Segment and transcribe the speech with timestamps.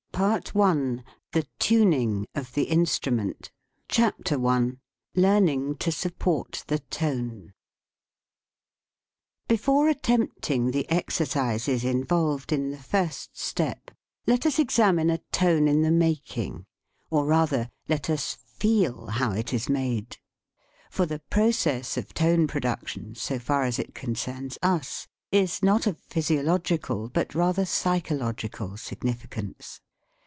[0.13, 0.99] PART I
[1.31, 3.49] THE TUNING OF THE INSTRUMENT
[3.89, 4.73] THE SPEAKING VOICE
[5.15, 7.53] LEARNING TO SUPPORT THE TONE
[9.47, 13.89] BEFORE attempting the exercises in volved in the first step,
[14.27, 16.67] let us examine a tone in the making,
[17.09, 20.19] or, rather, let us feel how it is made
[20.91, 25.87] for the process of tone pro duction, so far as it concerns us, is not
[25.87, 29.79] of physiological, but rather psychological, sig nificance.